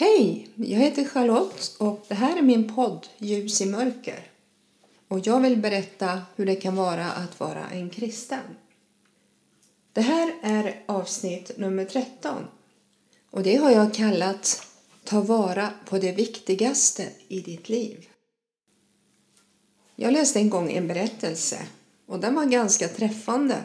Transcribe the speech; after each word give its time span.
Hej! 0.00 0.48
Jag 0.54 0.78
heter 0.78 1.04
Charlotte 1.04 1.76
och 1.78 2.04
det 2.08 2.14
här 2.14 2.38
är 2.38 2.42
min 2.42 2.74
podd 2.74 3.06
Ljus 3.18 3.60
i 3.60 3.66
mörker. 3.66 4.30
Och 5.08 5.26
jag 5.26 5.40
vill 5.40 5.56
berätta 5.56 6.22
hur 6.36 6.46
det 6.46 6.56
kan 6.56 6.76
vara 6.76 7.06
att 7.06 7.40
vara 7.40 7.68
en 7.70 7.90
kristen. 7.90 8.42
Det 9.92 10.00
här 10.00 10.34
är 10.42 10.82
avsnitt 10.86 11.58
nummer 11.58 11.84
13 11.84 12.44
och 13.30 13.42
det 13.42 13.56
har 13.56 13.70
jag 13.70 13.94
kallat 13.94 14.66
Ta 15.04 15.20
vara 15.20 15.70
på 15.84 15.98
det 15.98 16.12
viktigaste 16.12 17.08
i 17.28 17.40
ditt 17.40 17.68
liv. 17.68 18.08
Jag 19.96 20.12
läste 20.12 20.38
en 20.38 20.50
gång 20.50 20.72
en 20.72 20.88
berättelse 20.88 21.66
och 22.06 22.18
den 22.18 22.34
var 22.34 22.44
ganska 22.44 22.88
träffande. 22.88 23.64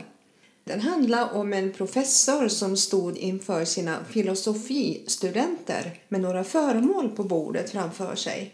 Den 0.63 0.81
handlar 0.81 1.33
om 1.33 1.53
en 1.53 1.73
professor 1.73 2.47
som 2.47 2.77
stod 2.77 3.17
inför 3.17 3.65
sina 3.65 4.05
filosofistudenter 4.05 5.99
med 6.07 6.21
några 6.21 6.43
föremål 6.43 7.09
på 7.09 7.23
bordet 7.23 7.69
framför 7.69 8.15
sig. 8.15 8.53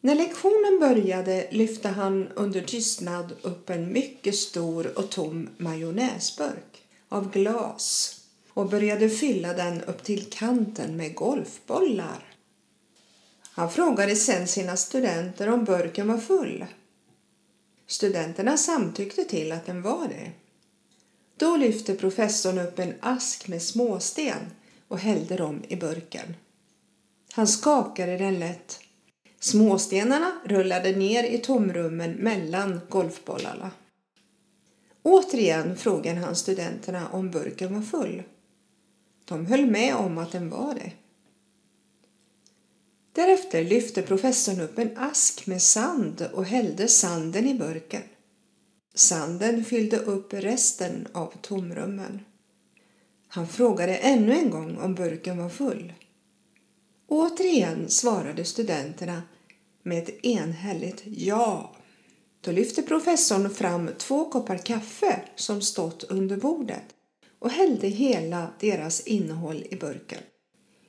När 0.00 0.14
lektionen 0.14 0.80
började 0.80 1.48
lyfte 1.50 1.88
han 1.88 2.28
under 2.34 2.60
tystnad 2.60 3.32
upp 3.42 3.70
en 3.70 3.92
mycket 3.92 4.34
stor 4.34 4.98
och 4.98 5.10
tom 5.10 5.48
majonnäsburk 5.56 6.82
av 7.08 7.30
glas 7.30 8.16
och 8.48 8.68
började 8.68 9.08
fylla 9.08 9.52
den 9.52 9.82
upp 9.82 10.02
till 10.02 10.30
kanten 10.30 10.96
med 10.96 11.14
golfbollar. 11.14 12.24
Han 13.52 13.70
frågade 13.70 14.16
sedan 14.16 14.46
sina 14.46 14.76
studenter 14.76 15.48
om 15.48 15.64
burken 15.64 16.08
var 16.08 16.18
full. 16.18 16.66
Studenterna 17.86 18.56
samtyckte 18.56 19.24
till 19.24 19.52
att 19.52 19.66
den 19.66 19.82
var 19.82 20.08
det. 20.08 20.32
Då 21.40 21.56
lyfte 21.56 21.94
professorn 21.94 22.58
upp 22.58 22.78
en 22.78 22.94
ask 23.00 23.48
med 23.48 23.62
småsten 23.62 24.38
och 24.88 24.98
hällde 24.98 25.36
dem 25.36 25.62
i 25.68 25.76
burken. 25.76 26.36
Han 27.32 27.46
skakade 27.46 28.18
den 28.18 28.38
lätt. 28.38 28.80
Småstenarna 29.38 30.32
rullade 30.44 30.96
ner 30.96 31.24
i 31.24 31.38
tomrummen 31.38 32.12
mellan 32.12 32.80
golfbollarna. 32.88 33.70
Återigen 35.02 35.76
frågade 35.76 36.20
han 36.20 36.36
studenterna 36.36 37.08
om 37.08 37.30
burken 37.30 37.74
var 37.74 37.82
full. 37.82 38.22
De 39.24 39.46
höll 39.46 39.66
med 39.66 39.94
om 39.96 40.18
att 40.18 40.32
den 40.32 40.50
var 40.50 40.74
det. 40.74 40.92
Därefter 43.12 43.64
lyfte 43.64 44.02
professorn 44.02 44.60
upp 44.60 44.78
en 44.78 44.98
ask 44.98 45.46
med 45.46 45.62
sand 45.62 46.28
och 46.32 46.44
hällde 46.44 46.88
sanden 46.88 47.46
i 47.46 47.54
burken. 47.54 48.02
Sanden 48.94 49.64
fyllde 49.64 49.98
upp 49.98 50.34
resten 50.34 51.08
av 51.12 51.34
tomrummen. 51.40 52.20
Han 53.28 53.48
frågade 53.48 53.96
ännu 53.96 54.32
en 54.32 54.50
gång 54.50 54.78
om 54.78 54.94
burken 54.94 55.38
var 55.38 55.48
full. 55.48 55.92
Återigen 57.08 57.88
svarade 57.88 58.44
studenterna 58.44 59.22
med 59.82 60.02
ett 60.02 60.24
enhälligt 60.24 61.02
ja. 61.06 61.76
Då 62.40 62.52
lyfte 62.52 62.82
professorn 62.82 63.50
fram 63.50 63.90
två 63.98 64.30
koppar 64.30 64.58
kaffe 64.58 65.22
som 65.36 65.62
stått 65.62 66.04
under 66.04 66.36
bordet 66.36 66.84
och 67.38 67.50
hällde 67.50 67.88
hela 67.88 68.50
deras 68.60 69.00
innehåll 69.00 69.66
i 69.70 69.76
burken, 69.76 70.20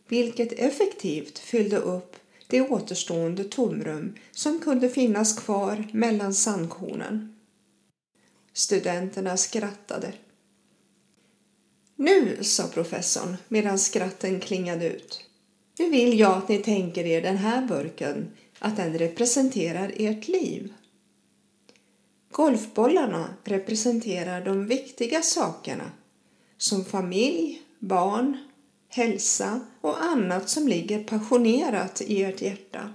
vilket 0.07 0.51
effektivt 0.51 1.39
fyllde 1.39 1.77
upp 1.77 2.15
det 2.47 2.61
återstående 2.61 3.43
tomrum 3.43 4.15
som 4.31 4.59
kunde 4.59 4.89
finnas 4.89 5.39
kvar 5.39 5.87
mellan 5.93 6.33
sandkornen. 6.33 7.35
Studenterna 8.53 9.37
skrattade. 9.37 10.13
Nu, 11.95 12.43
sa 12.43 12.67
professorn 12.67 13.37
medan 13.47 13.79
skratten 13.79 14.39
klingade 14.39 14.89
ut. 14.89 15.23
Nu 15.79 15.89
vill 15.89 16.19
jag 16.19 16.37
att 16.37 16.49
ni 16.49 16.57
tänker 16.57 17.05
er 17.05 17.21
den 17.21 17.37
här 17.37 17.67
burken, 17.67 18.31
att 18.59 18.77
den 18.77 18.97
representerar 18.97 19.91
ert 19.95 20.27
liv. 20.27 20.73
Golfbollarna 22.31 23.33
representerar 23.43 24.45
de 24.45 24.67
viktiga 24.67 25.21
sakerna 25.21 25.91
som 26.57 26.85
familj, 26.85 27.61
barn, 27.79 28.37
hälsa 28.89 29.59
och 29.81 30.03
annat 30.03 30.49
som 30.49 30.67
ligger 30.67 31.03
passionerat 31.03 32.01
i 32.01 32.23
ert 32.23 32.41
hjärta. 32.41 32.93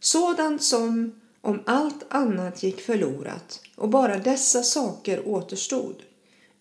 Sådant 0.00 0.62
som 0.62 1.20
om 1.42 1.62
allt 1.66 2.04
annat 2.08 2.62
gick 2.62 2.80
förlorat 2.80 3.60
och 3.76 3.88
bara 3.88 4.18
dessa 4.18 4.62
saker 4.62 5.28
återstod 5.28 6.02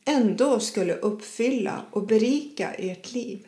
ändå 0.06 0.60
skulle 0.60 0.96
uppfylla 0.96 1.86
och 1.92 2.08
berika 2.08 2.74
ert 2.74 3.12
liv. 3.12 3.48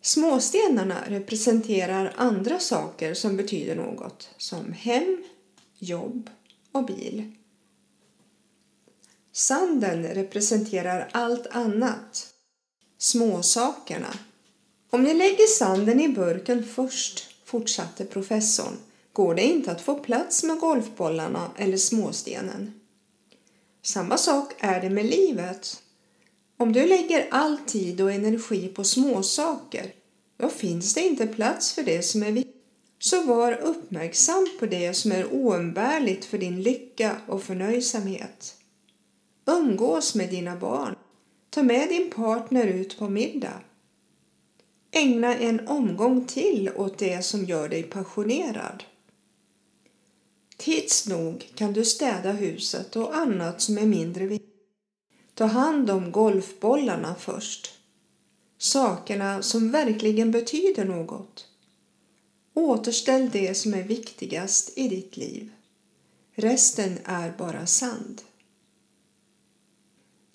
Småstenarna 0.00 1.04
representerar 1.08 2.12
andra 2.16 2.58
saker 2.58 3.14
som 3.14 3.36
betyder 3.36 3.76
något 3.76 4.30
som 4.36 4.72
hem, 4.72 5.24
jobb 5.78 6.30
och 6.72 6.84
bil. 6.84 7.32
Sanden 9.32 10.02
representerar 10.02 11.08
allt 11.12 11.46
annat, 11.46 12.34
småsakerna. 12.98 14.18
Om 14.90 15.02
ni 15.02 15.14
lägger 15.14 15.46
sanden 15.46 16.00
i 16.00 16.08
burken 16.08 16.64
först, 16.64 17.27
fortsatte 17.48 18.04
professorn, 18.04 18.76
går 19.12 19.34
det 19.34 19.42
inte 19.42 19.72
att 19.72 19.80
få 19.80 19.94
plats 19.94 20.44
med 20.44 20.58
golfbollarna 20.58 21.50
eller 21.56 21.76
småstenen. 21.76 22.72
Samma 23.82 24.18
sak 24.18 24.52
är 24.58 24.80
det 24.80 24.90
med 24.90 25.06
livet. 25.06 25.82
Om 26.56 26.72
du 26.72 26.86
lägger 26.86 27.28
all 27.30 27.58
tid 27.58 28.00
och 28.00 28.12
energi 28.12 28.68
på 28.68 28.84
småsaker, 28.84 29.92
då 30.36 30.48
finns 30.48 30.94
det 30.94 31.00
inte 31.00 31.26
plats 31.26 31.72
för 31.72 31.82
det 31.82 32.02
som 32.02 32.22
är 32.22 32.32
viktigt. 32.32 32.54
Så 32.98 33.22
var 33.22 33.52
uppmärksam 33.52 34.48
på 34.60 34.66
det 34.66 34.94
som 34.94 35.12
är 35.12 35.34
oumbärligt 35.34 36.24
för 36.24 36.38
din 36.38 36.62
lycka 36.62 37.16
och 37.26 37.42
förnöjsamhet. 37.42 38.56
Umgås 39.46 40.14
med 40.14 40.30
dina 40.30 40.56
barn. 40.56 40.96
Ta 41.50 41.62
med 41.62 41.88
din 41.88 42.10
partner 42.10 42.66
ut 42.66 42.98
på 42.98 43.08
middag. 43.08 43.60
Ägna 44.98 45.36
en 45.36 45.68
omgång 45.68 46.26
till 46.26 46.70
åt 46.76 46.98
det 46.98 47.24
som 47.24 47.44
gör 47.44 47.68
dig 47.68 47.82
passionerad. 47.82 48.84
Tids 50.56 51.06
nog 51.06 51.52
kan 51.54 51.72
du 51.72 51.84
städa 51.84 52.32
huset 52.32 52.96
och 52.96 53.16
annat 53.16 53.60
som 53.60 53.78
är 53.78 53.86
mindre 53.86 54.26
viktigt. 54.26 54.54
Ta 55.34 55.44
hand 55.44 55.90
om 55.90 56.12
golfbollarna 56.12 57.14
först. 57.14 57.72
Sakerna 58.58 59.42
som 59.42 59.70
verkligen 59.70 60.30
betyder 60.30 60.84
något. 60.84 61.46
Återställ 62.54 63.30
det 63.32 63.54
som 63.54 63.74
är 63.74 63.82
viktigast 63.82 64.78
i 64.78 64.88
ditt 64.88 65.16
liv. 65.16 65.50
Resten 66.34 66.98
är 67.04 67.34
bara 67.38 67.66
sand. 67.66 68.22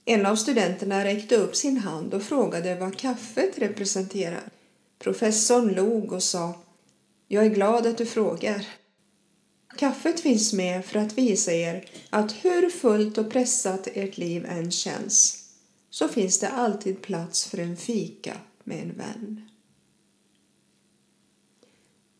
En 0.05 0.25
av 0.25 0.35
studenterna 0.35 1.05
räckte 1.05 1.35
upp 1.35 1.55
sin 1.55 1.77
hand 1.77 2.13
och 2.13 2.23
frågade 2.23 2.75
vad 2.75 2.97
kaffet 2.97 3.57
representerar. 3.57 4.52
Professorn 5.03 5.67
log 5.67 6.11
och 6.11 6.23
sa 6.23 6.53
Jag 7.27 7.45
är 7.45 7.49
glad 7.49 7.87
att 7.87 7.97
du 7.97 8.05
frågar. 8.05 8.67
Kaffet 9.77 10.19
finns 10.19 10.53
med 10.53 10.85
för 10.85 10.99
att 10.99 11.17
visa 11.17 11.53
er 11.53 11.89
att 12.09 12.31
hur 12.31 12.69
fullt 12.69 13.17
och 13.17 13.31
pressat 13.31 13.87
ert 13.93 14.17
liv 14.17 14.45
än 14.45 14.71
känns 14.71 15.43
så 15.89 16.07
finns 16.07 16.39
det 16.39 16.49
alltid 16.49 17.01
plats 17.01 17.45
för 17.45 17.57
en 17.57 17.77
fika 17.77 18.37
med 18.63 18.81
en 18.81 18.97
vän. 18.97 19.49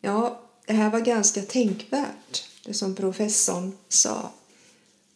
Ja, 0.00 0.42
det 0.66 0.72
här 0.72 0.90
var 0.90 1.00
ganska 1.00 1.42
tänkvärt, 1.42 2.48
det 2.64 2.74
som 2.74 2.94
professorn 2.94 3.72
sa. 3.88 4.30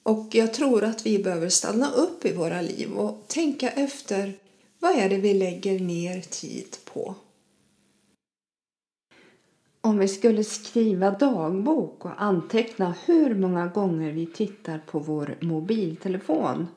Och 0.03 0.35
jag 0.35 0.55
tror 0.55 0.85
att 0.85 1.07
vi 1.07 1.19
behöver 1.19 1.49
stanna 1.49 1.91
upp 1.91 2.25
i 2.25 2.33
våra 2.33 2.61
liv 2.61 2.93
och 2.93 3.25
tänka 3.27 3.71
efter 3.71 4.39
vad 4.79 4.99
är 4.99 5.09
det 5.09 5.19
vi 5.19 5.35
lägger 5.35 5.81
ner 5.81 6.21
tid 6.21 6.77
på? 6.85 7.15
Om 9.81 9.99
vi 9.99 10.09
skulle 10.09 10.45
skriva 10.45 11.11
dagbok 11.11 12.05
och 12.05 12.23
anteckna 12.23 12.95
hur 13.05 13.35
många 13.35 13.67
gånger 13.67 14.13
vi 14.13 14.27
tittar 14.27 14.79
på 14.79 14.99
vår 14.99 15.39
mobiltelefon. 15.41 16.69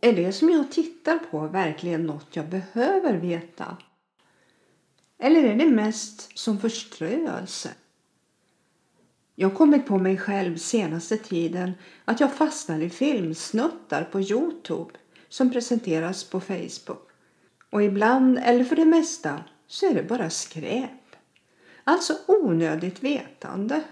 Är 0.00 0.12
det 0.12 0.32
som 0.32 0.50
jag 0.50 0.70
tittar 0.72 1.18
på 1.18 1.46
verkligen 1.46 2.06
något 2.06 2.36
jag 2.36 2.48
behöver 2.48 3.16
veta? 3.16 3.76
Eller 5.18 5.44
är 5.44 5.56
det 5.56 5.66
mest 5.66 6.38
som 6.38 6.58
förströelse? 6.58 7.70
Jag 9.34 9.48
har 9.48 9.56
kommit 9.56 9.86
på 9.86 9.98
mig 9.98 10.16
själv 10.16 10.56
senaste 10.56 11.16
tiden 11.16 11.72
att 12.04 12.20
jag 12.20 12.34
fastnar 12.34 12.80
i 12.80 12.90
filmsnuttar 12.90 14.04
på 14.04 14.20
Youtube 14.20 14.90
som 15.28 15.52
presenteras 15.52 16.24
på 16.24 16.40
Facebook. 16.40 17.08
Och 17.70 17.82
ibland, 17.82 18.38
eller 18.42 18.64
för 18.64 18.76
det 18.76 18.84
mesta, 18.84 19.44
så 19.66 19.86
är 19.86 19.94
det 19.94 20.02
bara 20.02 20.30
skräp. 20.30 20.90
Alltså 21.90 22.18
onödigt 22.26 23.02
vetande. 23.02 23.82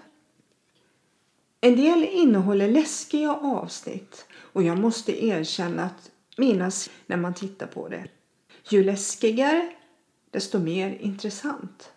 En 1.60 1.76
del 1.76 2.04
innehåller 2.04 2.68
läskiga 2.68 3.32
avsnitt 3.32 4.26
och 4.34 4.62
jag 4.62 4.78
måste 4.78 5.24
erkänna 5.24 5.84
att 5.84 6.10
minnas 6.36 6.90
när 7.06 7.16
man 7.16 7.34
tittar 7.34 7.66
på 7.66 7.88
det. 7.88 8.08
Ju 8.70 8.84
läskigare, 8.84 9.72
desto 10.30 10.58
mer 10.58 10.98
intressant. 11.00 11.90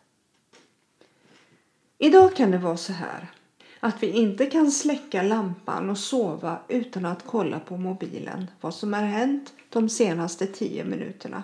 Idag 1.98 2.36
kan 2.36 2.51
det 2.51 2.57
vara 2.57 2.77
så 2.77 2.94
här 2.94 3.31
att 3.80 4.03
vi 4.03 4.07
inte 4.07 4.45
kan 4.45 4.71
släcka 4.71 5.24
lampan 5.24 5.89
och 5.89 5.98
sova 5.98 6.59
utan 6.68 7.06
att 7.06 7.25
kolla 7.25 7.59
på 7.59 7.77
mobilen 7.77 8.48
vad 8.62 8.75
som 8.75 8.94
har 8.94 9.03
hänt 9.03 9.53
de 9.69 9.89
senaste 9.89 10.48
tio 10.48 10.83
minuterna. 10.83 11.44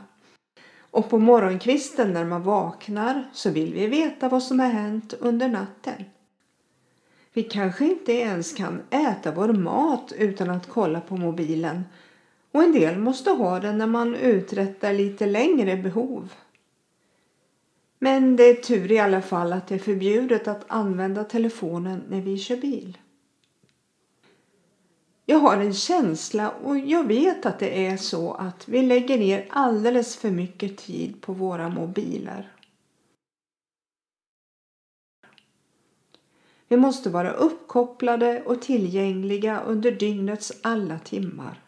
Och 0.97 1.09
på 1.09 1.19
morgonkvisten 1.19 2.13
när 2.13 2.25
man 2.25 2.43
vaknar 2.43 3.29
så 3.33 3.49
vill 3.49 3.73
vi 3.73 3.87
veta 3.87 4.29
vad 4.29 4.43
som 4.43 4.59
har 4.59 4.67
hänt 4.67 5.13
under 5.19 5.47
natten. 5.47 6.05
Vi 7.33 7.43
kanske 7.43 7.85
inte 7.85 8.13
ens 8.13 8.53
kan 8.53 8.81
äta 8.89 9.31
vår 9.31 9.53
mat 9.53 10.13
utan 10.17 10.49
att 10.49 10.67
kolla 10.67 11.01
på 11.01 11.17
mobilen 11.17 11.83
och 12.51 12.63
en 12.63 12.71
del 12.71 12.97
måste 12.97 13.29
ha 13.29 13.59
den 13.59 13.77
när 13.77 13.87
man 13.87 14.15
uträttar 14.15 14.93
lite 14.93 15.25
längre 15.25 15.77
behov. 15.77 16.33
Men 17.99 18.35
det 18.35 18.43
är 18.43 18.53
tur 18.53 18.91
i 18.91 18.99
alla 18.99 19.21
fall 19.21 19.53
att 19.53 19.67
det 19.67 19.75
är 19.75 19.79
förbjudet 19.79 20.47
att 20.47 20.65
använda 20.67 21.23
telefonen 21.23 22.03
när 22.09 22.21
vi 22.21 22.37
kör 22.37 22.57
bil. 22.57 22.97
Jag 25.29 25.39
har 25.39 25.57
en 25.57 25.73
känsla 25.73 26.51
och 26.51 26.77
jag 26.77 27.03
vet 27.07 27.45
att 27.45 27.59
det 27.59 27.87
är 27.87 27.97
så 27.97 28.33
att 28.33 28.67
vi 28.67 28.81
lägger 28.81 29.17
ner 29.17 29.45
alldeles 29.49 30.15
för 30.15 30.31
mycket 30.31 30.77
tid 30.77 31.21
på 31.21 31.33
våra 31.33 31.69
mobiler. 31.69 32.51
Vi 36.67 36.77
måste 36.77 37.09
vara 37.09 37.31
uppkopplade 37.31 38.43
och 38.45 38.61
tillgängliga 38.61 39.61
under 39.61 39.91
dygnets 39.91 40.53
alla 40.61 40.99
timmar. 40.99 41.61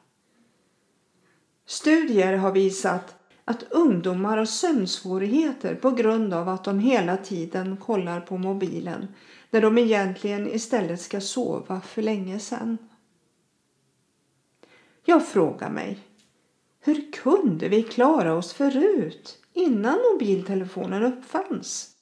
Studier 1.66 2.38
har 2.38 2.52
visat 2.52 3.16
att 3.46 3.64
ungdomar 3.72 4.38
har 4.38 4.46
sömnsvårigheter 4.46 5.76
på 5.76 5.92
grund 5.92 6.34
av 6.34 6.50
att 6.50 6.64
de 6.64 6.80
hela 6.80 7.18
tiden 7.18 7.78
kollar 7.78 8.22
på 8.22 8.38
mobilen 8.38 9.08
när 9.50 9.62
de 9.62 9.78
egentligen 9.78 10.48
istället 10.48 11.02
ska 11.02 11.22
sova 11.22 11.82
för 11.82 12.02
länge 12.02 12.40
sedan. 12.40 12.78
Jag 15.10 15.28
frågar 15.28 15.70
mig, 15.70 16.00
hur 16.80 17.12
kunde 17.12 17.70
vi 17.70 17.84
klara 17.84 18.34
oss 18.34 18.54
förut 18.54 19.38
innan 19.54 20.00
mobiltelefonen 20.12 21.04
uppfanns? 21.04 21.96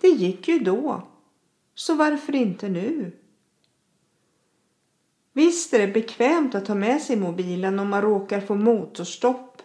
Det 0.00 0.08
gick 0.08 0.48
ju 0.48 0.58
då, 0.58 1.08
så 1.74 1.94
varför 1.94 2.34
inte 2.34 2.68
nu? 2.68 3.12
Visst 5.32 5.74
är 5.74 5.78
det 5.78 5.92
bekvämt 5.92 6.54
att 6.54 6.66
ta 6.66 6.74
med 6.74 7.02
sig 7.02 7.16
mobilen 7.16 7.78
om 7.78 7.88
man 7.88 8.02
råkar 8.02 8.40
få 8.40 8.54
motorstopp 8.54 9.62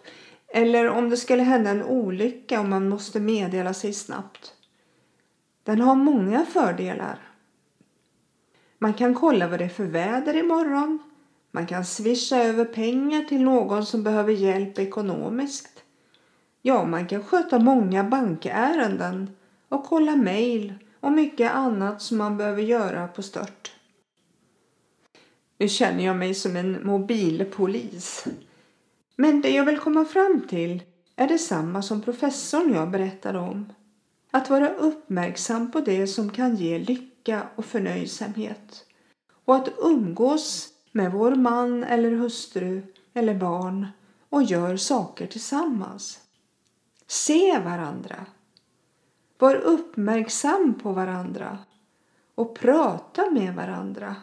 eller 0.48 0.88
om 0.88 1.10
det 1.10 1.16
skulle 1.16 1.42
hända 1.42 1.70
en 1.70 1.82
olycka 1.82 2.60
och 2.60 2.68
man 2.68 2.88
måste 2.88 3.20
meddela 3.20 3.74
sig 3.74 3.92
snabbt. 3.92 4.54
Den 5.62 5.80
har 5.80 5.94
många 5.94 6.46
fördelar. 6.46 7.32
Man 8.78 8.94
kan 8.94 9.14
kolla 9.14 9.48
vad 9.48 9.58
det 9.58 9.64
är 9.64 9.68
för 9.68 9.84
väder 9.84 10.36
imorgon. 10.36 11.07
Man 11.50 11.66
kan 11.66 11.84
swisha 11.84 12.36
över 12.42 12.64
pengar 12.64 13.22
till 13.22 13.42
någon 13.42 13.86
som 13.86 14.02
behöver 14.02 14.32
hjälp 14.32 14.78
ekonomiskt. 14.78 15.82
Ja, 16.62 16.84
man 16.84 17.06
kan 17.06 17.24
sköta 17.24 17.58
många 17.58 18.04
bankärenden 18.04 19.36
och 19.68 19.84
kolla 19.84 20.16
mejl 20.16 20.74
och 21.00 21.12
mycket 21.12 21.52
annat 21.52 22.02
som 22.02 22.18
man 22.18 22.36
behöver 22.36 22.62
göra 22.62 23.08
på 23.08 23.22
stört. 23.22 23.72
Nu 25.58 25.68
känner 25.68 26.04
jag 26.04 26.16
mig 26.16 26.34
som 26.34 26.56
en 26.56 26.86
mobilpolis. 26.86 28.24
Men 29.16 29.40
det 29.40 29.50
jag 29.50 29.64
vill 29.64 29.78
komma 29.78 30.04
fram 30.04 30.40
till 30.48 30.82
är 31.16 31.28
detsamma 31.28 31.82
som 31.82 32.02
professorn 32.02 32.74
jag 32.74 32.90
berättade 32.90 33.38
om. 33.38 33.72
Att 34.30 34.50
vara 34.50 34.68
uppmärksam 34.68 35.70
på 35.70 35.80
det 35.80 36.06
som 36.06 36.30
kan 36.30 36.56
ge 36.56 36.78
lycka 36.78 37.42
och 37.54 37.64
förnöjsamhet. 37.64 38.84
Och 39.44 39.56
att 39.56 39.68
umgås 39.78 40.68
med 40.92 41.12
vår 41.12 41.34
man 41.34 41.84
eller 41.84 42.10
hustru 42.10 42.82
eller 43.14 43.34
barn 43.34 43.86
och 44.28 44.42
gör 44.42 44.76
saker 44.76 45.26
tillsammans. 45.26 46.20
Se 47.06 47.58
varandra. 47.58 48.26
Var 49.38 49.54
uppmärksam 49.54 50.74
på 50.82 50.92
varandra 50.92 51.58
och 52.34 52.58
prata 52.58 53.30
med 53.30 53.54
varandra. 53.54 54.16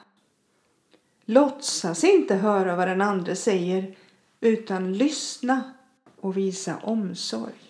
Låtsas 1.26 2.04
inte 2.04 2.36
höra 2.36 2.76
vad 2.76 2.88
den 2.88 3.02
andra 3.02 3.36
säger 3.36 3.96
utan 4.40 4.94
lyssna 4.94 5.74
och 6.22 6.38
visa 6.38 6.78
omsorg. 6.78 7.65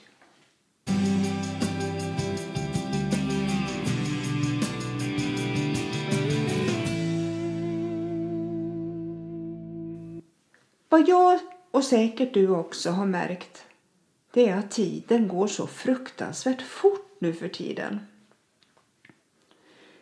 Vad 10.90 11.10
jag 11.10 11.40
och 11.72 11.84
säkert 11.84 12.34
du 12.34 12.50
också 12.50 12.90
har 12.90 13.06
märkt 13.06 13.66
det 14.36 14.50
är 14.50 14.58
att 14.58 14.72
tiden 14.72 15.28
går 15.28 15.48
så 15.48 15.68
fruktansvärt 15.68 16.62
fort 16.62 17.16
nu 17.20 17.34
för 17.34 17.48
tiden. 17.48 18.00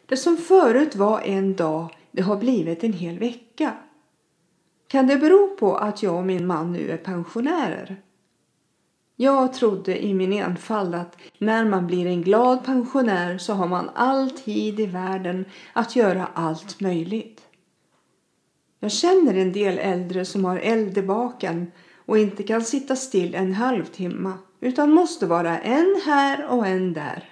Det 0.06 0.18
som 0.18 0.38
förut 0.38 0.96
var 0.96 1.22
en 1.22 1.56
dag 1.56 1.98
det 2.12 2.22
har 2.22 2.38
blivit 2.38 2.84
en 2.84 2.94
hel 2.94 3.20
vecka. 3.20 3.74
Kan 4.88 5.08
det 5.08 5.18
bero 5.18 5.56
på 5.56 5.78
att 5.78 6.04
jag 6.04 6.16
och 6.16 6.26
min 6.26 6.48
man 6.48 6.72
nu 6.72 6.90
är 6.90 6.98
pensionärer? 6.98 8.02
Jag 9.16 9.54
trodde 9.54 10.06
i 10.06 10.14
min 10.14 10.34
enfald 10.34 10.96
att 10.96 11.18
när 11.38 11.66
man 11.66 11.88
blir 11.88 12.06
en 12.06 12.22
glad 12.22 12.66
pensionär 12.66 13.38
så 13.38 13.54
har 13.54 13.68
man 13.68 13.90
all 13.96 14.32
tid 14.32 14.80
i 14.80 14.86
världen 14.86 15.46
att 15.74 15.96
göra 15.96 16.28
allt 16.34 16.82
möjligt. 16.82 17.43
Jag 18.84 18.92
känner 18.92 19.34
en 19.34 19.52
del 19.52 19.80
äldre 19.80 20.26
som 20.26 20.46
har 20.46 20.58
eld 20.58 20.98
i 20.98 21.02
baken 21.02 21.72
och 22.06 22.18
inte 22.18 22.44
kan 22.44 22.62
sitta 22.62 22.96
still 22.96 23.36
en 23.36 23.54
halvtimme 23.54 24.34
utan 24.60 24.92
måste 24.92 25.26
vara 25.26 25.60
en 25.60 26.02
här 26.06 26.46
och 26.46 26.68
en 26.68 26.94
där. 26.94 27.30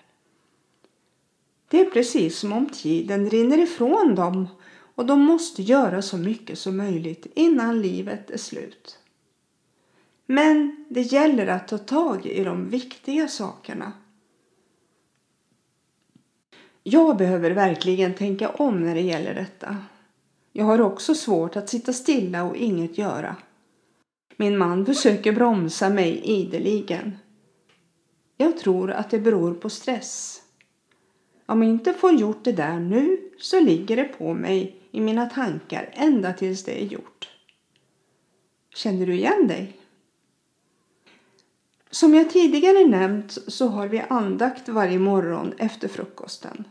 Det 1.70 1.80
är 1.80 1.86
precis 1.86 2.40
som 2.40 2.54
om 2.54 2.70
tiden 2.70 3.30
rinner 3.30 3.58
ifrån 3.58 4.16
dem 4.16 4.48
och 4.96 5.06
de 5.06 5.22
måste 5.22 5.62
göra 5.62 6.02
så 6.02 6.18
mycket 6.18 6.60
som 6.60 6.78
möjligt 6.78 7.28
innan 7.36 7.82
livet 7.82 8.30
är 8.32 8.38
slut. 8.38 9.00
Men 10.26 10.86
det 10.90 11.02
gäller 11.02 11.48
att 11.48 11.68
ta 11.68 11.78
tag 11.78 12.26
i 12.26 12.44
de 12.44 12.70
viktiga 12.70 13.28
sakerna. 13.28 13.92
Jag 16.84 17.18
behöver 17.18 17.52
verkligen 17.52 18.14
tänka 18.14 18.50
om 18.50 18.86
när 18.86 18.96
det 18.96 19.02
gäller 19.02 19.34
detta. 19.34 19.78
Jag 20.52 20.66
har 20.66 20.82
också 20.82 21.16
svårt 21.16 21.56
att 21.56 21.70
sitta 21.70 21.94
stilla 21.94 22.44
och 22.44 22.56
inget 22.56 22.98
göra. 22.98 23.36
Min 24.38 24.58
man 24.58 24.86
försöker 24.86 25.32
bromsa 25.32 25.90
mig 25.90 26.22
ideligen. 26.24 27.18
Jag 28.38 28.58
tror 28.58 28.92
att 28.92 29.10
det 29.10 29.20
beror 29.20 29.54
på 29.54 29.70
stress. 29.70 30.42
Om 31.46 31.64
jag 31.64 31.72
inte 31.72 31.94
får 31.94 32.12
gjort 32.12 32.44
det 32.44 32.52
där 32.52 32.80
nu 32.80 33.18
så 33.38 33.60
ligger 33.60 33.96
det 33.96 34.04
på 34.04 34.34
mig 34.34 34.76
i 34.92 35.02
mina 35.02 35.26
tankar 35.26 35.90
ända 35.94 36.34
tills 36.34 36.64
det 36.64 36.82
är 36.82 36.86
gjort. 36.86 37.30
Känner 38.76 39.06
du 39.06 39.14
igen 39.14 39.48
dig? 39.48 39.78
Som 41.90 42.16
jag 42.16 42.30
tidigare 42.30 42.86
nämnt 42.86 43.38
så 43.48 43.68
har 43.68 43.88
vi 43.88 44.04
andakt 44.10 44.70
varje 44.70 45.00
morgon 45.00 45.54
efter 45.58 45.88
frukosten. 45.88 46.64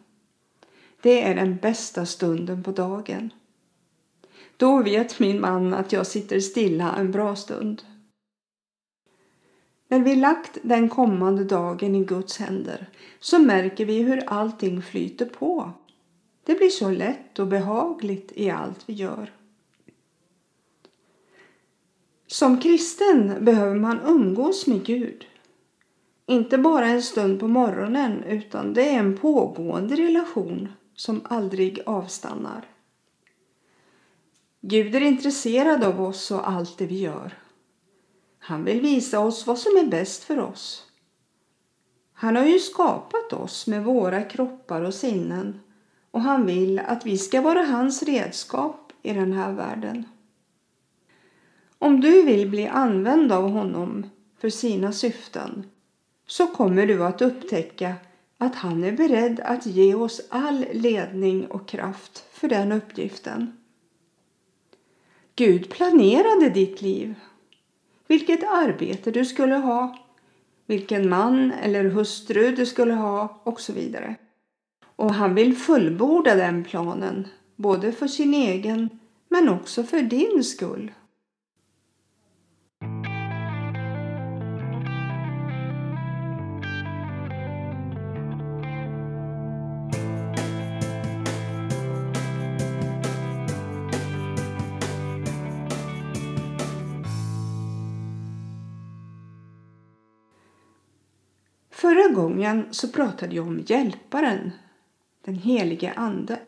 Det 1.03 1.23
är 1.23 1.35
den 1.35 1.57
bästa 1.57 2.07
stunden 2.07 2.63
på 2.63 2.73
dagen. 2.73 3.31
Då 4.61 4.83
vet 4.83 5.21
min 5.21 5.41
man 5.41 5.75
att 5.75 5.93
jag 5.93 6.07
sitter 6.07 6.41
stilla 6.41 6.97
en 6.97 7.11
bra 7.11 7.37
stund. 7.37 7.83
När 9.89 10.01
vi 10.01 10.17
lagt 10.17 10.59
den 10.63 10.89
kommande 10.89 11.45
dagen 11.45 11.95
i 11.95 12.05
Guds 12.05 12.39
händer 12.39 12.87
så 13.21 13.39
märker 13.39 13.85
vi 13.85 14.03
hur 14.03 14.23
allting 14.27 14.83
flyter 14.83 15.27
på. 15.27 15.71
Det 16.45 16.55
blir 16.55 16.69
så 16.69 16.91
lätt 16.91 17.39
och 17.39 17.47
behagligt 17.47 18.33
i 18.35 18.51
allt 18.51 18.83
vi 18.87 18.93
gör. 18.93 19.33
Som 22.27 22.61
kristen 22.61 23.45
behöver 23.45 23.77
man 23.77 24.01
umgås 24.07 24.67
med 24.67 24.85
Gud. 24.85 25.27
Inte 26.27 26.59
bara 26.59 26.87
en 26.87 27.03
stund 27.03 27.41
på 27.41 27.49
morgonen 27.49 28.23
utan 28.25 28.75
det 28.75 28.89
är 28.89 28.99
en 28.99 29.17
pågående 29.17 29.97
relation 29.97 30.69
som 30.95 31.21
aldrig 31.25 31.81
avstannar. 31.87 32.70
Gud 34.63 34.95
är 34.95 35.01
intresserad 35.01 35.85
av 35.85 36.03
oss 36.03 36.31
och 36.31 36.49
allt 36.51 36.79
det 36.79 36.87
vi 36.87 37.01
gör. 37.01 37.39
Han 38.39 38.65
vill 38.65 38.81
visa 38.81 39.21
oss 39.21 39.47
vad 39.47 39.59
som 39.59 39.77
är 39.77 39.87
bäst 39.87 40.25
för 40.25 40.39
oss. 40.39 40.87
Han 42.13 42.37
har 42.37 42.45
ju 42.45 42.59
skapat 42.59 43.33
oss 43.33 43.67
med 43.67 43.85
våra 43.85 44.23
kroppar 44.23 44.83
och 44.83 44.95
sinnen 44.95 45.61
och 46.11 46.21
han 46.21 46.47
vill 46.47 46.79
att 46.79 47.07
vi 47.07 47.19
ska 47.19 47.41
vara 47.41 47.63
hans 47.63 48.03
redskap 48.03 48.93
i 49.03 49.13
den 49.13 49.33
här 49.33 49.53
världen. 49.53 50.05
Om 51.79 52.01
du 52.01 52.23
vill 52.23 52.51
bli 52.51 52.67
använd 52.67 53.33
av 53.33 53.51
honom 53.51 54.11
för 54.41 54.51
sina 54.51 54.93
syften 54.93 55.71
så 56.27 56.47
kommer 56.47 56.87
du 56.87 57.05
att 57.05 57.23
upptäcka 57.23 57.95
att 58.39 58.55
han 58.55 58.85
är 58.85 58.93
beredd 58.93 59.41
att 59.41 59.67
ge 59.67 59.95
oss 59.95 60.21
all 60.29 60.67
ledning 60.73 61.47
och 61.47 61.69
kraft 61.69 62.25
för 62.33 62.49
den 62.49 62.73
uppgiften. 62.73 63.60
Gud 65.41 65.71
planerade 65.71 66.49
ditt 66.49 66.83
liv, 66.83 67.15
vilket 68.07 68.45
arbete 68.45 69.11
du 69.11 69.25
skulle 69.25 69.55
ha, 69.55 69.99
vilken 70.67 71.09
man 71.09 71.53
eller 71.53 71.85
hustru 71.85 72.55
du 72.57 72.67
skulle 72.67 72.95
ha 72.95 73.41
och 73.45 73.61
så 73.61 73.73
vidare. 73.73 74.15
Och 74.97 75.15
han 75.15 75.35
vill 75.35 75.57
fullborda 75.57 76.35
den 76.35 76.65
planen, 76.65 77.29
både 77.57 77.93
för 77.93 78.07
sin 78.07 78.35
egen 78.35 78.91
men 79.29 79.49
också 79.49 79.85
för 79.85 80.03
din 80.03 80.45
skull. 80.45 80.93
Förra 101.91 102.09
gången 102.09 102.67
så 102.71 102.89
pratade 102.89 103.37
jag 103.37 103.47
om 103.47 103.65
Hjälparen, 103.67 104.53
den 105.25 105.35
helige 105.35 105.93
Ande. 105.97 106.39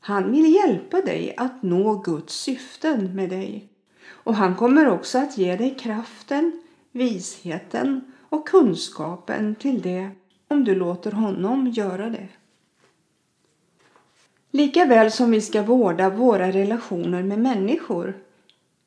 Han 0.00 0.32
vill 0.32 0.54
hjälpa 0.54 1.00
dig 1.00 1.34
att 1.36 1.62
nå 1.62 1.94
Guds 1.94 2.34
syften 2.34 3.14
med 3.14 3.30
dig. 3.30 3.68
Och 4.06 4.34
han 4.34 4.56
kommer 4.56 4.88
också 4.88 5.18
att 5.18 5.38
ge 5.38 5.56
dig 5.56 5.74
kraften, 5.78 6.62
visheten 6.92 8.12
och 8.28 8.48
kunskapen 8.48 9.54
till 9.54 9.82
det 9.82 10.10
om 10.48 10.64
du 10.64 10.74
låter 10.74 11.12
honom 11.12 11.66
göra 11.66 12.10
det. 12.10 12.28
Lika 14.50 14.84
väl 14.84 15.12
som 15.12 15.30
vi 15.30 15.40
ska 15.40 15.62
vårda 15.62 16.10
våra 16.10 16.52
relationer 16.52 17.22
med 17.22 17.38
människor, 17.38 18.14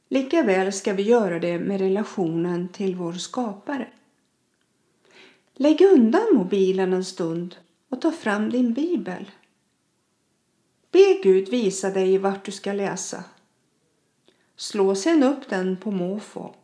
lika 0.10 0.44
väl 0.44 0.74
ska 0.74 0.94
vi 0.94 1.04
göra 1.04 1.40
det 1.40 1.60
med 1.60 1.80
relationen 1.80 2.68
till 2.70 2.96
vår 2.96 3.14
skapare. 3.14 3.88
Lägg 5.60 5.82
undan 5.82 6.28
mobilen 6.34 6.94
en 6.94 7.06
stund 7.06 7.56
och 7.90 8.02
ta 8.02 8.12
fram 8.12 8.50
din 8.50 8.74
bibel. 8.74 9.32
Be 10.92 11.20
Gud 11.24 11.50
visa 11.50 11.90
dig 11.90 12.18
vart 12.18 12.46
du 12.46 12.52
ska 12.52 12.74
läsa. 12.74 13.24
Slå 14.56 14.96
sedan 14.96 15.24
upp 15.24 15.50
den 15.50 15.78
på 15.78 15.92
måfå 15.92 16.56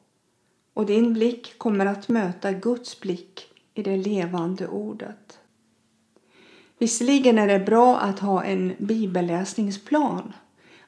och 0.73 0.85
din 0.85 1.13
blick 1.13 1.57
kommer 1.57 1.85
att 1.85 2.09
möta 2.09 2.51
Guds 2.51 2.99
blick 2.99 3.47
i 3.73 3.83
det 3.83 3.97
levande 3.97 4.67
ordet. 4.67 5.39
Visserligen 6.77 7.37
är 7.37 7.47
det 7.47 7.59
bra 7.59 7.97
att 7.97 8.19
ha 8.19 8.43
en 8.43 8.73
bibelläsningsplan, 8.77 10.33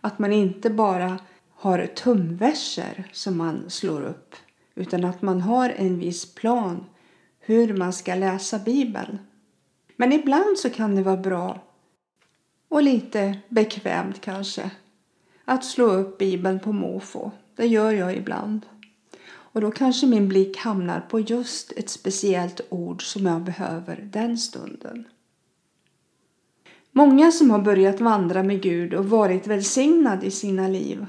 att 0.01 0.19
man 0.19 0.31
inte 0.31 0.69
bara 0.69 1.19
har 1.49 1.85
tumverser 1.85 3.09
som 3.11 3.37
man 3.37 3.69
slår 3.69 4.01
upp, 4.01 4.35
utan 4.75 5.05
att 5.05 5.21
man 5.21 5.41
har 5.41 5.69
en 5.69 5.99
viss 5.99 6.35
plan 6.35 6.85
hur 7.45 7.77
man 7.77 7.93
ska 7.93 8.15
läsa 8.15 8.59
Bibeln. 8.59 9.19
Men 9.95 10.13
ibland 10.13 10.57
så 10.57 10.69
kan 10.69 10.95
det 10.95 11.03
vara 11.03 11.17
bra 11.17 11.59
och 12.69 12.83
lite 12.83 13.37
bekvämt 13.49 14.21
kanske 14.21 14.71
att 15.45 15.65
slå 15.65 15.85
upp 15.85 16.17
Bibeln 16.17 16.59
på 16.59 16.71
måfå. 16.71 17.31
Det 17.55 17.67
gör 17.67 17.91
jag 17.91 18.15
ibland. 18.15 18.65
Och 19.27 19.61
då 19.61 19.71
kanske 19.71 20.07
min 20.07 20.27
blick 20.27 20.57
hamnar 20.57 20.99
på 20.99 21.19
just 21.19 21.71
ett 21.71 21.89
speciellt 21.89 22.61
ord 22.69 23.03
som 23.03 23.25
jag 23.25 23.41
behöver 23.41 24.09
den 24.11 24.37
stunden. 24.37 25.07
Många 26.91 27.31
som 27.31 27.51
har 27.51 27.59
börjat 27.59 28.01
vandra 28.01 28.43
med 28.43 28.61
Gud 28.61 28.93
och 28.93 29.09
varit 29.09 29.47
välsignad 29.47 30.23
i 30.23 30.31
sina 30.31 30.67
liv 30.67 31.05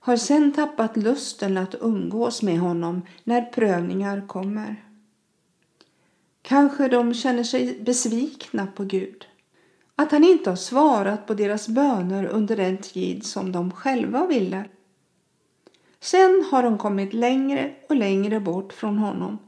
har 0.00 0.16
sen 0.16 0.52
tappat 0.52 0.96
lusten 0.96 1.56
att 1.56 1.74
umgås 1.80 2.42
med 2.42 2.58
honom 2.58 3.02
när 3.24 3.42
prövningar 3.42 4.26
kommer. 4.26 4.84
Kanske 6.46 6.88
de 6.88 7.14
känner 7.14 7.44
sig 7.44 7.80
besvikna 7.80 8.66
på 8.66 8.84
Gud. 8.84 9.26
Att 9.96 10.12
han 10.12 10.24
inte 10.24 10.50
har 10.50 10.56
svarat 10.56 11.26
på 11.26 11.34
deras 11.34 11.68
böner 11.68 12.24
under 12.24 12.56
den 12.56 12.76
tid 12.76 13.24
som 13.24 13.52
de 13.52 13.70
själva 13.70 14.26
ville. 14.26 14.64
Sen 16.00 16.44
har 16.50 16.62
de 16.62 16.78
kommit 16.78 17.14
längre 17.14 17.74
och 17.88 17.96
längre 17.96 18.40
bort 18.40 18.72
från 18.72 18.98
honom 18.98 19.38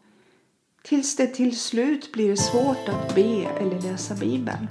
tills 0.83 1.17
det 1.17 1.27
till 1.27 1.59
slut 1.59 2.13
blir 2.13 2.37
svårt 2.37 2.89
att 2.89 3.15
be 3.15 3.45
eller 3.61 3.81
läsa 3.81 4.15
Bibeln. 4.15 4.69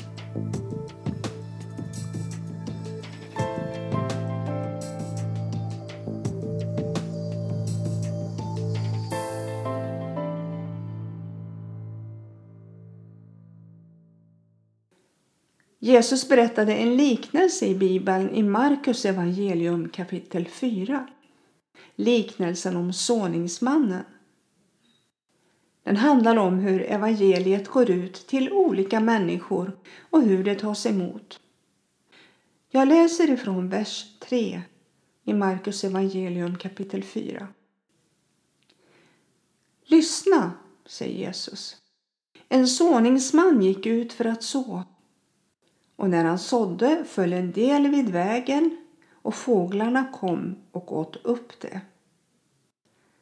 Jesus 15.86 16.30
berättade 16.30 16.74
en 16.74 16.98
liknelse 16.98 17.65
i 17.65 17.75
Bibeln 17.75 18.30
i 18.30 18.44
Markus 18.44 19.06
evangelium 19.06 19.89
kapitel 19.89 20.48
4. 20.48 21.08
Liknelsen 21.96 22.75
om 22.75 22.94
såningsmannen. 22.94 24.04
Den 25.84 25.98
handlar 25.98 26.38
om 26.38 26.60
hur 26.60 26.82
evangeliet 26.82 27.68
går 27.68 27.89
ut 27.89 28.27
till 28.27 28.51
olika 28.51 29.00
människor 29.00 29.77
och 30.10 30.22
hur 30.22 30.44
det 30.44 30.56
tas 30.56 30.86
emot. 30.86 31.39
Jag 32.72 32.88
läser 32.88 33.30
ifrån 33.30 33.70
vers 33.70 34.06
3 34.20 34.62
i 35.24 35.34
Markus 35.34 35.84
evangelium 35.84 36.58
kapitel 36.58 37.04
4. 37.04 37.48
Lyssna, 39.84 40.51
säger 40.86 41.20
Jesus. 41.20 41.77
En 42.50 42.68
såningsman 42.68 43.62
gick 43.62 43.86
ut 43.86 44.13
för 44.13 44.25
att 44.25 44.44
så 44.44 44.84
och 45.95 46.09
när 46.09 46.25
han 46.25 46.39
sådde 46.39 47.05
föll 47.05 47.33
en 47.33 47.51
del 47.51 47.87
vid 47.87 48.09
vägen 48.09 48.77
och 49.11 49.35
fåglarna 49.35 50.05
kom 50.13 50.55
och 50.71 50.97
åt 50.97 51.15
upp 51.15 51.59
det. 51.61 51.81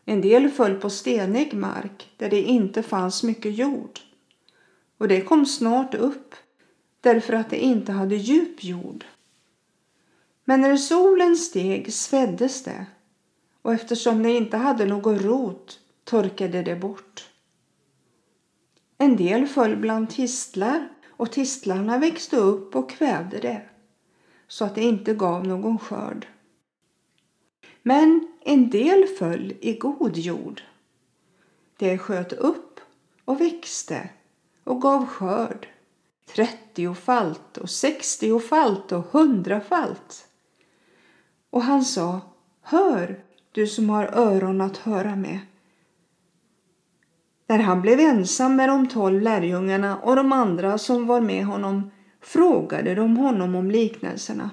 En 0.05 0.21
del 0.21 0.49
föll 0.49 0.75
på 0.75 0.89
stenig 0.89 1.53
mark 1.53 2.09
där 2.17 2.29
det 2.29 2.41
inte 2.41 2.83
fanns 2.83 3.23
mycket 3.23 3.55
jord 3.55 3.99
och 4.97 5.07
det 5.07 5.21
kom 5.21 5.45
snart 5.45 5.95
upp 5.95 6.35
därför 7.01 7.33
att 7.33 7.49
det 7.49 7.63
inte 7.63 7.91
hade 7.91 8.15
djup 8.15 8.63
jord. 8.63 9.05
Men 10.45 10.61
när 10.61 10.77
solen 10.77 11.35
steg 11.35 11.93
sveddes 11.93 12.63
det 12.63 12.85
och 13.61 13.73
eftersom 13.73 14.23
det 14.23 14.31
inte 14.31 14.57
hade 14.57 14.85
någon 14.85 15.19
rot 15.19 15.79
torkade 16.03 16.63
det 16.63 16.75
bort. 16.75 17.29
En 18.97 19.15
del 19.15 19.47
föll 19.47 19.75
bland 19.75 20.09
tistlar 20.09 20.89
och 21.23 21.31
tistlarna 21.31 21.97
växte 21.97 22.37
upp 22.37 22.75
och 22.75 22.89
kvävde 22.89 23.39
det 23.39 23.61
så 24.47 24.65
att 24.65 24.75
det 24.75 24.81
inte 24.81 25.13
gav 25.13 25.47
någon 25.47 25.79
skörd. 25.79 26.27
Men 27.81 28.27
en 28.41 28.69
del 28.69 29.07
föll 29.19 29.53
i 29.61 29.73
god 29.73 30.17
jord. 30.17 30.61
Det 31.77 31.97
sköt 31.97 32.33
upp 32.33 32.79
och 33.25 33.41
växte 33.41 34.09
och 34.63 34.81
gav 34.81 35.05
skörd 35.05 35.67
trettiofalt 36.25 37.57
och 37.57 37.69
sextiofalt 37.69 38.91
och 38.91 39.05
hundrafalt. 39.11 40.27
Och 41.49 41.61
han 41.61 41.85
sa, 41.85 42.21
hör 42.61 43.23
du 43.51 43.67
som 43.67 43.89
har 43.89 44.05
öron 44.05 44.61
att 44.61 44.77
höra 44.77 45.15
med. 45.15 45.39
När 47.53 47.59
han 47.59 47.81
blev 47.81 47.99
ensam 47.99 48.55
med 48.55 48.69
de 48.69 48.87
tolv 48.87 49.21
lärjungarna 49.21 49.97
och 49.97 50.15
de 50.15 50.31
andra 50.31 50.77
som 50.77 51.07
var 51.07 51.21
med 51.21 51.45
honom 51.45 51.91
frågade 52.21 52.95
de 52.95 53.17
honom 53.17 53.55
om 53.55 53.71
liknelserna. 53.71 54.49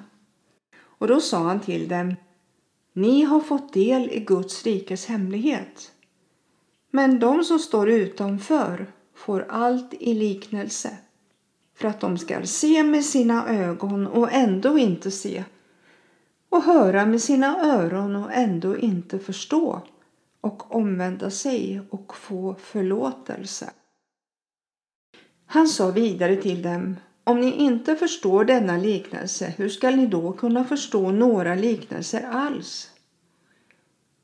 Och 0.82 1.08
då 1.08 1.20
sa 1.20 1.38
han 1.38 1.60
till 1.60 1.88
dem 1.88 2.14
Ni 2.92 3.22
har 3.24 3.40
fått 3.40 3.72
del 3.72 4.10
i 4.10 4.20
Guds 4.20 4.64
rikes 4.64 5.06
hemlighet. 5.06 5.92
Men 6.90 7.18
de 7.18 7.44
som 7.44 7.58
står 7.58 7.90
utanför 7.90 8.86
får 9.14 9.46
allt 9.48 9.94
i 9.94 10.14
liknelse 10.14 10.96
för 11.76 11.88
att 11.88 12.00
de 12.00 12.18
skall 12.18 12.46
se 12.46 12.82
med 12.82 13.04
sina 13.04 13.48
ögon 13.48 14.06
och 14.06 14.32
ändå 14.32 14.78
inte 14.78 15.10
se 15.10 15.44
och 16.48 16.62
höra 16.62 17.06
med 17.06 17.22
sina 17.22 17.76
öron 17.76 18.16
och 18.16 18.32
ändå 18.32 18.76
inte 18.76 19.18
förstå 19.18 19.82
och 20.40 20.74
omvända 20.74 21.30
sig 21.30 21.80
och 21.90 22.16
få 22.16 22.54
förlåtelse. 22.54 23.70
Han 25.46 25.68
sa 25.68 25.90
vidare 25.90 26.36
till 26.36 26.62
dem 26.62 26.96
om 27.24 27.40
ni 27.40 27.52
inte 27.52 27.96
förstår 27.96 28.44
denna 28.44 28.76
liknelse, 28.76 29.54
hur 29.56 29.68
skall 29.68 29.96
ni 29.96 30.06
då 30.06 30.32
kunna 30.32 30.64
förstå 30.64 31.10
några 31.10 31.54
liknelser 31.54 32.22
alls? 32.22 32.90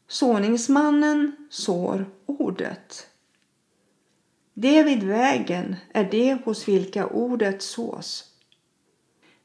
Såningsmannen 0.08 1.48
sår 1.50 2.06
ordet. 2.26 3.06
Det 4.54 4.82
vid 4.82 5.02
vägen 5.02 5.76
är 5.94 6.10
det 6.10 6.38
hos 6.44 6.68
vilka 6.68 7.06
ordet 7.06 7.62
sås. 7.62 8.24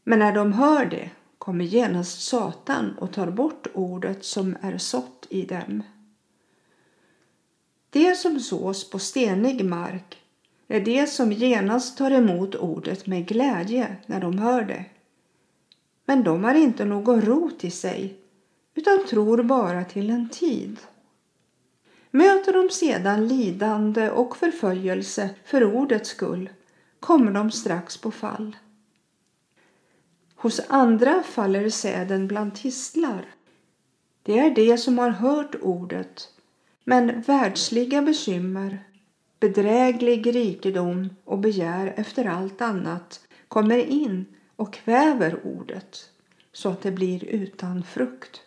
Men 0.03 0.19
när 0.19 0.35
de 0.35 0.53
hör 0.53 0.85
det 0.85 1.09
kommer 1.37 1.65
genast 1.65 2.21
Satan 2.21 2.97
och 2.97 3.13
tar 3.13 3.31
bort 3.31 3.67
ordet 3.73 4.25
som 4.25 4.57
är 4.61 4.77
sått 4.77 5.27
i 5.29 5.45
dem. 5.45 5.83
Det 7.93 8.15
som 8.15 8.39
sås 8.39 8.89
på 8.89 8.99
stenig 8.99 9.65
mark 9.65 10.21
är 10.67 10.81
det 10.81 11.07
som 11.07 11.31
genast 11.31 11.97
tar 11.97 12.11
emot 12.11 12.55
ordet 12.55 13.07
med 13.07 13.27
glädje 13.27 13.95
när 14.05 14.21
de 14.21 14.37
hör 14.37 14.63
det. 14.63 14.85
Men 16.05 16.23
de 16.23 16.43
har 16.43 16.55
inte 16.55 16.85
någon 16.85 17.21
rot 17.21 17.63
i 17.63 17.71
sig 17.71 18.17
utan 18.75 19.05
tror 19.07 19.43
bara 19.43 19.83
till 19.83 20.09
en 20.09 20.29
tid. 20.29 20.77
Möter 22.11 22.53
de 22.53 22.69
sedan 22.69 23.27
lidande 23.27 24.09
och 24.09 24.37
förföljelse 24.37 25.29
för 25.45 25.75
ordets 25.75 26.09
skull 26.09 26.49
kommer 26.99 27.31
de 27.31 27.51
strax 27.51 27.97
på 27.97 28.11
fall. 28.11 28.55
Hos 30.35 30.61
andra 30.67 31.23
faller 31.23 31.69
säden 31.69 32.27
bland 32.27 32.55
tistlar. 32.55 33.25
Det 34.23 34.39
är 34.39 34.55
de 34.55 34.77
som 34.77 34.97
har 34.97 35.09
hört 35.09 35.55
ordet, 35.61 36.29
men 36.83 37.21
världsliga 37.21 38.01
bekymmer, 38.01 38.83
bedräglig 39.39 40.35
rikedom 40.35 41.09
och 41.25 41.39
begär 41.39 41.93
efter 41.97 42.25
allt 42.25 42.61
annat 42.61 43.27
kommer 43.47 43.77
in 43.77 44.25
och 44.55 44.73
kväver 44.73 45.39
ordet 45.43 46.09
så 46.53 46.69
att 46.69 46.81
det 46.81 46.91
blir 46.91 47.23
utan 47.23 47.83
frukt. 47.83 48.41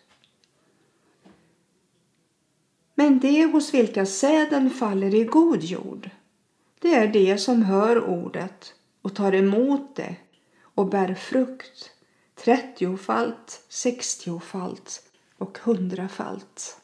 Men 2.95 3.19
de 3.19 3.45
hos 3.45 3.73
vilka 3.73 4.05
säden 4.05 4.69
faller 4.69 5.15
i 5.15 5.23
god 5.23 5.63
jord, 5.63 6.09
det 6.79 6.95
är 6.95 7.07
de 7.07 7.37
som 7.37 7.63
hör 7.63 8.05
ordet 8.05 8.73
och 9.01 9.15
tar 9.15 9.35
emot 9.35 9.95
det 9.95 10.15
och 10.61 10.89
bär 10.89 11.13
frukt 11.13 11.91
trettiofalt, 12.35 13.65
sextiofalt 13.69 15.03
och 15.37 15.57
hundrafalt. 15.63 16.81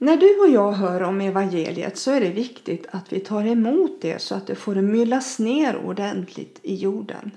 När 0.00 0.16
du 0.16 0.40
och 0.40 0.48
jag 0.48 0.72
hör 0.72 1.02
om 1.02 1.20
evangeliet 1.20 1.98
så 1.98 2.10
är 2.10 2.20
det 2.20 2.30
viktigt 2.30 2.86
att 2.90 3.12
vi 3.12 3.20
tar 3.20 3.46
emot 3.46 4.00
det 4.00 4.22
så 4.22 4.34
att 4.34 4.46
det 4.46 4.54
får 4.54 4.74
myllas 4.74 5.38
ner 5.38 5.76
ordentligt 5.76 6.60
i 6.62 6.74
jorden, 6.74 7.30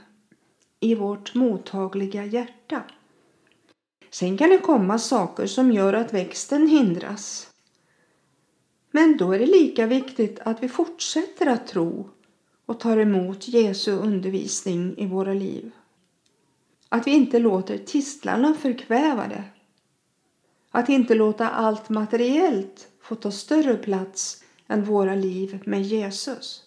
i 0.80 0.96
vårt 0.96 1.36
mottagliga 1.36 2.26
hjärta. 2.26 2.84
Sen 4.10 4.38
kan 4.38 4.50
det 4.50 4.58
komma 4.58 5.00
saker 5.00 5.48
som 5.48 5.72
gör 5.72 5.94
att 5.94 6.14
växten 6.14 6.68
hindras. 6.68 7.48
Men 8.92 9.18
då 9.18 9.32
är 9.32 9.40
det 9.40 9.46
lika 9.46 9.88
viktigt 9.88 10.40
att 10.40 10.64
vi 10.64 10.70
fortsätter 10.70 11.48
att 11.48 11.68
tro 11.68 12.10
och 12.66 12.80
tar 12.80 12.98
emot 12.98 13.48
Jesu 13.48 13.92
undervisning 13.92 14.98
i 14.98 15.06
våra 15.06 15.34
liv. 15.34 15.72
Att 16.90 17.08
vi 17.08 17.12
inte 17.12 17.40
låter 17.40 17.78
tistlarna 17.78 18.54
förkväva 18.54 19.28
det. 19.28 19.44
Att 20.72 20.90
inte 20.90 21.16
låta 21.16 21.50
allt 21.50 21.90
materiellt 21.90 22.88
få 23.02 23.16
ta 23.16 23.32
större 23.32 23.78
plats 23.78 24.44
än 24.68 24.84
våra 24.84 25.16
liv 25.16 25.64
med 25.66 25.82
Jesus. 25.82 26.64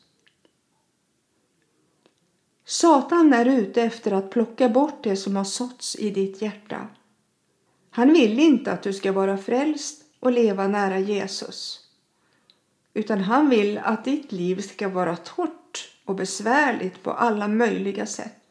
Satan 2.64 3.32
är 3.32 3.46
ute 3.46 3.82
efter 3.82 4.12
att 4.12 4.30
plocka 4.30 4.68
bort 4.68 5.02
det 5.02 5.16
som 5.16 5.36
har 5.36 5.44
såtts 5.44 5.96
i 5.96 6.10
ditt 6.10 6.42
hjärta. 6.42 6.88
Han 7.90 8.12
vill 8.12 8.38
inte 8.38 8.72
att 8.72 8.82
du 8.82 8.92
ska 8.92 9.12
vara 9.12 9.38
frälst 9.38 10.02
och 10.20 10.32
leva 10.32 10.68
nära 10.68 10.98
Jesus. 10.98 11.80
Utan 12.94 13.20
han 13.20 13.50
vill 13.50 13.78
att 13.78 14.04
ditt 14.04 14.32
liv 14.32 14.60
ska 14.60 14.88
vara 14.88 15.16
torrt 15.16 15.90
och 16.04 16.14
besvärligt 16.14 17.02
på 17.02 17.12
alla 17.12 17.48
möjliga 17.48 18.06
sätt. 18.06 18.43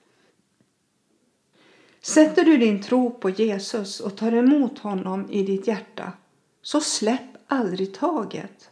Sätter 2.05 2.45
du 2.45 2.57
din 2.57 2.81
tro 2.81 3.11
på 3.11 3.29
Jesus 3.29 3.99
och 3.99 4.17
tar 4.17 4.31
emot 4.31 4.79
honom 4.79 5.31
i 5.31 5.43
ditt 5.43 5.67
hjärta 5.67 6.13
så 6.61 6.81
släpp 6.81 7.37
aldrig 7.47 7.93
taget. 7.93 8.69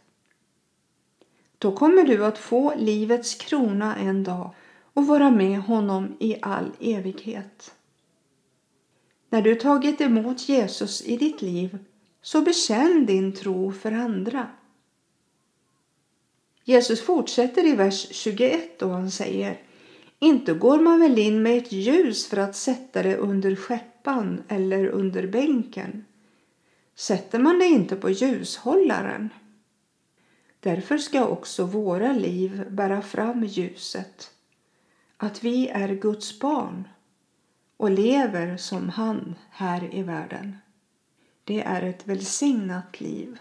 Då 1.58 1.76
kommer 1.76 2.04
du 2.04 2.24
att 2.24 2.38
få 2.38 2.74
livets 2.76 3.34
krona 3.34 3.96
en 3.96 4.24
dag 4.24 4.54
och 4.92 5.06
vara 5.06 5.30
med 5.30 5.58
honom 5.58 6.16
i 6.20 6.36
all 6.42 6.72
evighet. 6.80 7.74
När 9.28 9.42
du 9.42 9.54
tagit 9.54 10.00
emot 10.00 10.48
Jesus 10.48 11.02
i 11.06 11.16
ditt 11.16 11.42
liv 11.42 11.78
så 12.22 12.40
bekänn 12.40 13.06
din 13.06 13.32
tro 13.32 13.72
för 13.72 13.92
andra. 13.92 14.48
Jesus 16.64 17.00
fortsätter 17.00 17.66
i 17.66 17.76
vers 17.76 18.08
21 18.10 18.78
då 18.78 18.88
han 18.88 19.10
säger 19.10 19.60
inte 20.22 20.54
går 20.54 20.80
man 20.80 21.00
väl 21.00 21.18
in 21.18 21.42
med 21.42 21.58
ett 21.58 21.72
ljus 21.72 22.26
för 22.26 22.36
att 22.36 22.56
sätta 22.56 23.02
det 23.02 23.16
under 23.16 23.56
skeppan 23.56 24.42
eller 24.48 24.86
under 24.86 25.26
bänken. 25.26 26.04
Sätter 26.94 27.38
man 27.38 27.58
det 27.58 27.64
inte 27.64 27.96
på 27.96 28.10
ljushållaren? 28.10 29.28
Därför 30.60 30.98
ska 30.98 31.26
också 31.26 31.64
våra 31.64 32.12
liv 32.12 32.64
bära 32.70 33.02
fram 33.02 33.44
ljuset. 33.44 34.30
Att 35.16 35.44
vi 35.44 35.68
är 35.68 35.88
Guds 35.88 36.38
barn 36.40 36.88
och 37.76 37.90
lever 37.90 38.56
som 38.56 38.88
han 38.88 39.34
här 39.50 39.94
i 39.94 40.02
världen. 40.02 40.56
Det 41.44 41.62
är 41.62 41.82
ett 41.82 42.08
välsignat 42.08 43.00
liv. 43.00 43.38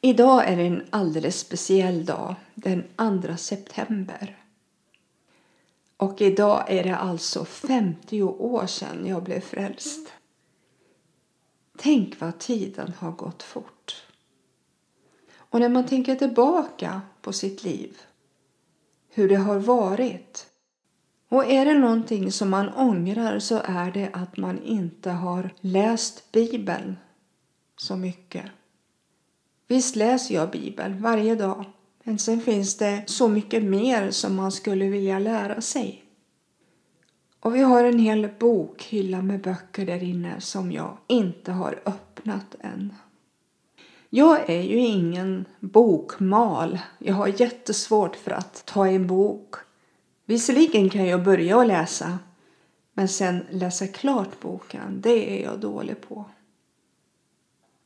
Idag 0.00 0.48
är 0.48 0.56
det 0.56 0.66
en 0.66 0.86
alldeles 0.90 1.38
speciell 1.38 2.04
dag, 2.04 2.34
den 2.54 2.84
2 3.22 3.36
september. 3.36 4.39
Och 6.00 6.20
idag 6.20 6.64
är 6.68 6.84
det 6.84 6.96
alltså 6.96 7.44
50 7.44 8.22
år 8.22 8.66
sedan 8.66 9.06
jag 9.06 9.22
blev 9.22 9.40
frälst. 9.40 10.12
Tänk 11.78 12.20
vad 12.20 12.38
tiden 12.38 12.92
har 12.98 13.12
gått 13.12 13.42
fort. 13.42 14.06
Och 15.36 15.60
när 15.60 15.68
man 15.68 15.86
tänker 15.86 16.14
tillbaka 16.14 17.02
på 17.20 17.32
sitt 17.32 17.64
liv, 17.64 17.98
hur 19.08 19.28
det 19.28 19.36
har 19.36 19.58
varit. 19.58 20.46
Och 21.28 21.44
är 21.44 21.64
det 21.64 21.78
någonting 21.78 22.32
som 22.32 22.50
man 22.50 22.68
ångrar 22.68 23.38
så 23.38 23.60
är 23.64 23.90
det 23.90 24.10
att 24.12 24.36
man 24.36 24.62
inte 24.62 25.10
har 25.10 25.50
läst 25.60 26.32
Bibeln 26.32 26.96
så 27.76 27.96
mycket. 27.96 28.44
Visst 29.66 29.96
läser 29.96 30.34
jag 30.34 30.50
Bibeln 30.50 31.02
varje 31.02 31.34
dag. 31.34 31.64
Men 32.10 32.18
sen 32.18 32.40
finns 32.40 32.76
det 32.76 33.02
så 33.06 33.28
mycket 33.28 33.62
mer 33.62 34.10
som 34.10 34.36
man 34.36 34.52
skulle 34.52 34.86
vilja 34.86 35.18
lära 35.18 35.60
sig. 35.60 36.04
Och 37.40 37.54
vi 37.54 37.60
har 37.60 37.84
en 37.84 37.98
hel 37.98 38.28
bokhylla 38.38 39.22
med 39.22 39.40
böcker 39.40 39.86
där 39.86 40.02
inne 40.02 40.40
som 40.40 40.72
jag 40.72 40.96
inte 41.06 41.52
har 41.52 41.80
öppnat 41.84 42.54
än. 42.60 42.94
Jag 44.08 44.50
är 44.50 44.62
ju 44.62 44.78
ingen 44.78 45.44
bokmal. 45.60 46.78
Jag 46.98 47.14
har 47.14 47.40
jättesvårt 47.40 48.16
för 48.16 48.30
att 48.30 48.64
ta 48.66 48.88
en 48.88 49.06
bok. 49.06 49.54
Visserligen 50.24 50.90
kan 50.90 51.06
jag 51.06 51.24
börja 51.24 51.60
att 51.60 51.66
läsa, 51.66 52.18
men 52.92 53.08
sen 53.08 53.46
läsa 53.50 53.86
klart 53.86 54.40
boken, 54.40 55.00
det 55.00 55.40
är 55.40 55.44
jag 55.44 55.60
dålig 55.60 56.00
på. 56.00 56.24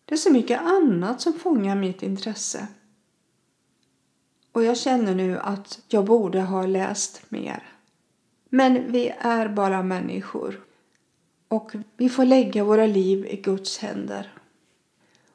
Det 0.04 0.14
är 0.14 0.18
så 0.18 0.32
mycket 0.32 0.60
annat 0.60 1.20
som 1.20 1.32
fångar 1.32 1.76
mitt 1.76 2.02
intresse. 2.02 2.68
Och 4.54 4.64
jag 4.64 4.76
känner 4.76 5.14
nu 5.14 5.38
att 5.38 5.80
jag 5.88 6.04
borde 6.04 6.40
ha 6.40 6.66
läst 6.66 7.22
mer. 7.30 7.62
Men 8.48 8.92
vi 8.92 9.14
är 9.18 9.48
bara 9.48 9.82
människor. 9.82 10.64
Och 11.48 11.72
vi 11.96 12.08
får 12.08 12.24
lägga 12.24 12.64
våra 12.64 12.86
liv 12.86 13.26
i 13.26 13.36
Guds 13.36 13.78
händer. 13.78 14.32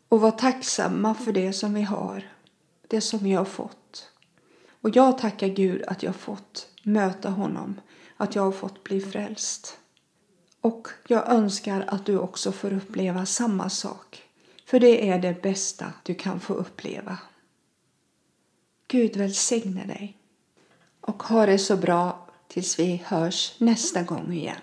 Och 0.09 0.21
vara 0.21 0.31
tacksamma 0.31 1.13
för 1.13 1.31
det 1.31 1.53
som 1.53 1.73
vi 1.73 1.81
har. 1.81 2.29
Det 2.87 3.01
som 3.01 3.19
vi 3.19 3.33
har 3.33 3.45
fått. 3.45 4.11
Och 4.81 4.95
jag 4.95 5.17
tackar 5.17 5.47
Gud 5.47 5.83
att 5.87 6.03
jag 6.03 6.15
fått 6.15 6.67
möta 6.83 7.29
honom. 7.29 7.81
Att 8.17 8.35
jag 8.35 8.43
har 8.43 8.51
fått 8.51 8.83
bli 8.83 9.01
frälst. 9.01 9.79
Och 10.61 10.87
jag 11.07 11.29
önskar 11.29 11.85
att 11.87 12.05
du 12.05 12.19
också 12.19 12.51
får 12.51 12.73
uppleva 12.73 13.25
samma 13.25 13.69
sak. 13.69 14.23
För 14.65 14.79
det 14.79 15.09
är 15.09 15.19
det 15.19 15.41
bästa 15.41 15.93
du 16.03 16.15
kan 16.15 16.39
få 16.39 16.53
uppleva. 16.53 17.17
Gud 18.91 19.17
välsigne 19.17 19.85
dig 19.85 20.17
och 21.01 21.23
ha 21.23 21.45
det 21.45 21.57
så 21.57 21.77
bra 21.77 22.27
tills 22.47 22.79
vi 22.79 23.03
hörs 23.05 23.55
nästa 23.57 24.03
gång 24.03 24.33
igen. 24.33 24.61